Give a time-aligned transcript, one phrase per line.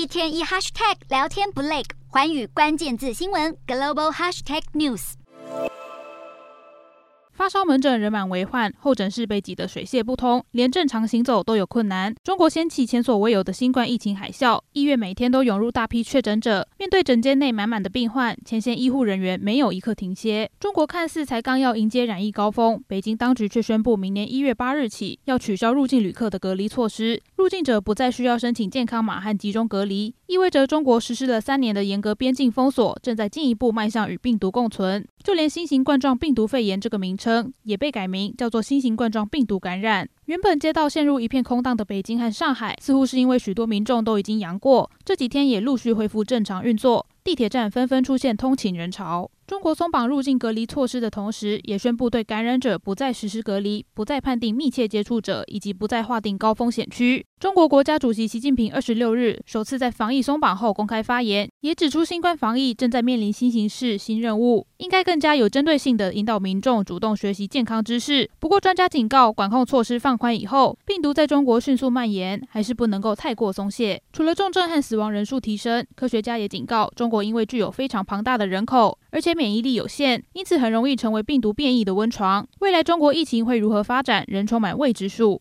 [0.00, 5.12] 一天一 hashtag 聊天不累，环宇关键字新闻 global hashtag news。
[7.32, 12.14] 发烧门诊人满为患，候诊室被挤得水泄不通，连正常行走都有困难。
[12.22, 16.68] 中国掀起前所未有的新冠疫情海啸，医院每天都涌入大批确诊者。
[16.76, 20.50] 面对诊间内满满的病患，前线医护人员没有一刻停歇。
[20.60, 35.08] 中国看似才刚要迎接染疫高峰，北京当局却宣布，明年一月八日起要取消入境旅客的隔离措施，入境者不再需要申请健康码和集中隔离，意味着中国实施了三年的严格边境封锁，正在进一步迈向与病毒共存。
[35.24, 37.50] 就连新型冠状病毒肺炎这个名称。
[37.62, 40.06] 也被改名叫做新型冠状病毒感染。
[40.26, 49.30] 原本街道陷入一片空荡的北京和上海，似乎是因为许多民众都已经阳过，这几天也陆续恢复正常运作，地铁站纷纷出现通勤人潮。
[49.46, 57.24] 中国松绑入境隔离措施的同时，也宣布对感染者不再实施隔离，不再判定密切接触者，以及不再划定高风险区。
[57.40, 68.28] 中国国家主席习近平二十六日首次在防疫松绑后公开发言，也指出新冠防疫正在面临新形势、新任务，应该更加有针对性地引导民众主动学习健康知识。
[68.38, 74.02] 不过，专家警告，管控措施放宽以后，病毒在中国迅速蔓延，还是不能够太过松懈。
[74.12, 82.46] 除了重症和死亡人数提升，科学家也警告，中国因为具有非常庞大的人口，而且免疫力有限，因此很容易成为病毒变异的温床。
[82.58, 85.38] 未来中国疫情会如何发展，仍充满未知数。